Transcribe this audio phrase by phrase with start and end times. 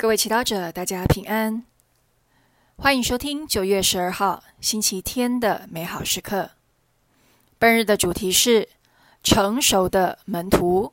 [0.00, 1.64] 各位祈祷者，大家平安，
[2.76, 6.52] 欢迎收听九月十二号星期天的美好时刻。
[7.58, 8.68] 本日的主题是
[9.24, 10.92] 成熟的门徒，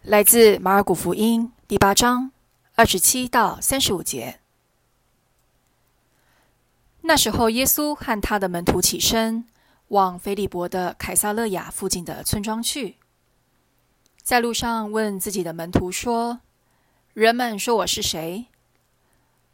[0.00, 2.32] 来自马尔谷福音第八章
[2.76, 4.40] 二十七到三十五节。
[7.02, 9.44] 那时候，耶稣和他的门徒起身，
[9.88, 12.96] 往菲利伯的凯撒勒雅附近的村庄去，
[14.22, 16.40] 在路上问自己的门徒说。
[17.14, 18.46] 人们说我是谁？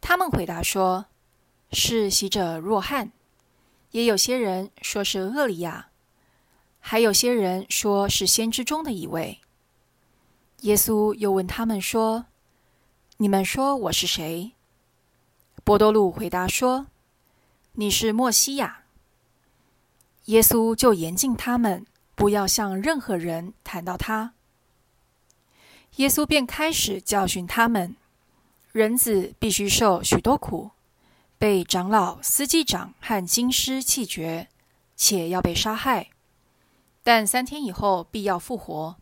[0.01, 1.05] 他们回答说
[1.71, 3.11] ：“是洗者若翰。”
[3.91, 5.89] 也有些人说是厄利亚，
[6.79, 9.41] 还有些人说是先知中的一位。
[10.61, 12.25] 耶稣又问他们说
[13.17, 14.53] ：“你们说我是谁？”
[15.63, 16.87] 波多禄回答说
[17.73, 18.85] ：“你是莫西亚。”
[20.25, 24.33] 耶稣就严禁他们不要向任何人谈到他。
[25.97, 27.95] 耶稣便开始教训他们：
[28.71, 30.71] 人子必须受许多苦，
[31.37, 34.47] 被长老、司祭长和经师弃绝，
[34.95, 36.09] 且要被杀害。
[37.03, 38.95] 但三天以后必要复活。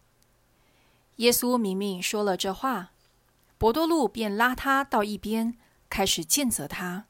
[1.18, 2.92] 耶稣明明说了这话，
[3.58, 5.56] 伯多禄便拉他到一边，
[5.90, 7.06] 开始见责他。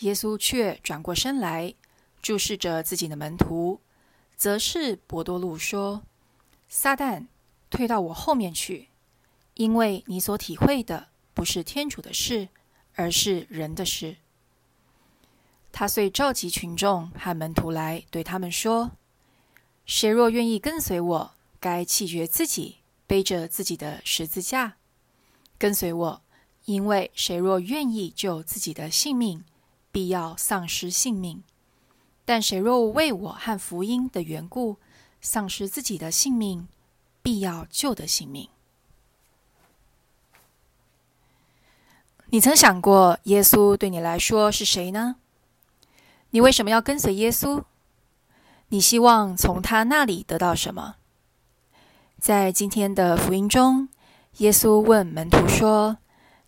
[0.00, 1.74] 耶稣却转过身来，
[2.20, 3.80] 注视着自己的门徒，
[4.36, 6.02] 则是伯多禄说
[6.68, 7.26] ：“撒旦。”
[7.70, 8.88] 退到我后面去，
[9.54, 12.48] 因为你所体会的不是天主的事，
[12.94, 14.16] 而是人的事。
[15.72, 18.92] 他遂召集群众和门徒来，对他们说
[19.84, 24.76] ：“谁若愿意跟随我，该弃绝自己，背着自己的十字架，
[25.58, 26.22] 跟随我。
[26.66, 29.44] 因为谁若愿意救自己的性命，
[29.92, 31.42] 必要丧失性命；
[32.24, 34.78] 但谁若为我和福音的缘故，
[35.20, 36.66] 丧失自己的性命，
[37.24, 38.50] 必要救的性命。
[42.26, 45.16] 你曾想过耶稣对你来说是谁呢？
[46.30, 47.64] 你为什么要跟随耶稣？
[48.68, 50.96] 你希望从他那里得到什么？
[52.20, 53.88] 在今天的福音中，
[54.38, 55.96] 耶稣问门徒说：“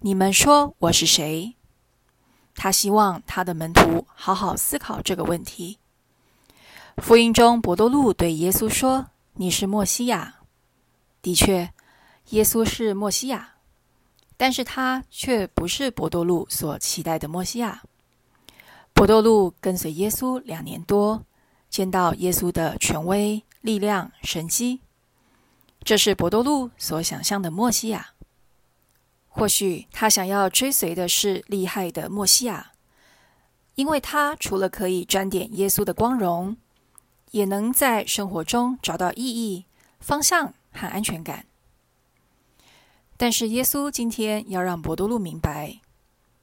[0.01, 1.57] 你们说我是谁？”
[2.55, 5.79] 他希望他的门徒好好思考这个问题。
[6.99, 10.35] 福音中，伯多禄对耶稣说：“你是墨西亚。”
[11.23, 11.73] 的确，
[12.31, 13.55] 耶稣是墨西亚，
[14.37, 17.83] 但是他却不是博多禄所期待的墨西亚。
[18.93, 21.25] 博多禄跟随耶稣两年多，
[21.69, 24.81] 见到耶稣的权威、力量、神迹，
[25.83, 28.11] 这是博多禄所想象的墨西亚。
[29.29, 32.73] 或许他想要追随的是厉害的墨西亚，
[33.75, 36.57] 因为他除了可以沾点耶稣的光荣，
[37.33, 39.67] 也能在生活中找到意义、
[40.01, 40.55] 方向。
[40.77, 41.47] 和安全感，
[43.17, 45.81] 但是耶稣今天要让博多禄明白，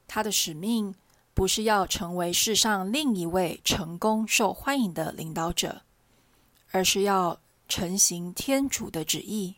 [0.08, 0.94] 他的使命
[1.32, 5.82] 不是要成为世上另一位成功受欢迎的领导者，
[6.72, 9.54] 而是要成行天主的旨意。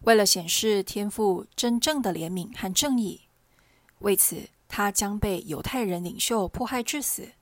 [0.00, 3.22] 为了显示天父真正的怜悯和正义，
[4.00, 7.32] 为此他将被犹太人领袖迫害致死。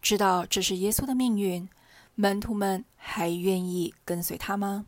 [0.00, 1.68] 知道这是耶稣的命运，
[2.14, 4.86] 门徒们还愿意跟随他吗？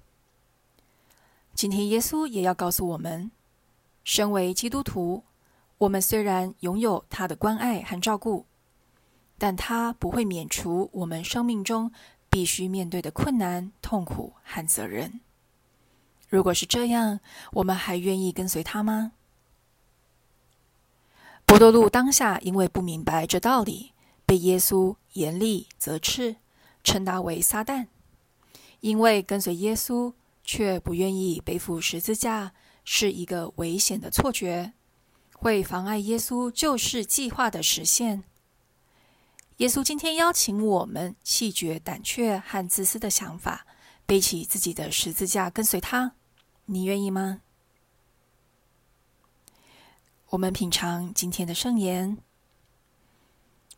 [1.60, 3.30] 今天，耶稣也要告诉我们：
[4.02, 5.24] 身为基督徒，
[5.76, 8.46] 我们虽然拥有他的关爱和照顾，
[9.36, 11.92] 但他不会免除我们生命中
[12.30, 15.20] 必须面对的困难、痛苦和责任。
[16.30, 17.20] 如果是这样，
[17.52, 19.12] 我们还愿意跟随他吗？
[21.44, 23.92] 博多禄当下因为不明白这道理，
[24.24, 26.36] 被耶稣严厉责斥，
[26.82, 27.88] 称他为撒旦。
[28.80, 30.14] 因为跟随耶稣。
[30.42, 32.52] 却不愿意背负十字架，
[32.84, 34.72] 是一个危险的错觉，
[35.34, 38.24] 会妨碍耶稣救世计划的实现。
[39.58, 43.66] 耶稣今天邀请我们弃绝胆怯和自私的想法，
[44.06, 46.14] 背起自己的十字架跟随他。
[46.64, 47.42] 你愿意吗？
[50.30, 52.16] 我们品尝今天的圣言，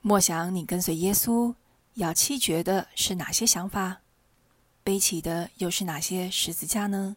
[0.02, 1.54] 莫想你跟随耶稣
[1.94, 4.01] 要弃绝的是哪些想法？
[4.84, 7.16] 背起的又是哪些十字架呢？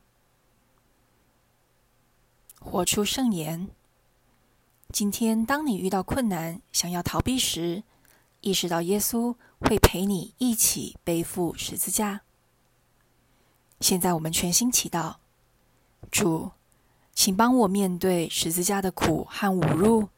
[2.60, 3.70] 活出圣言。
[4.92, 7.84] 今天，当你遇到困难、想要逃避时，
[8.42, 12.22] 意识到耶稣会陪你一起背负十字架。
[13.80, 15.16] 现在，我们全心祈祷：
[16.12, 16.52] 主，
[17.14, 20.10] 请帮我面对十字架的苦和侮辱，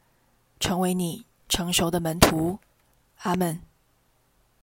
[0.60, 2.58] 成为你成熟的门徒。
[3.22, 3.67] 阿门。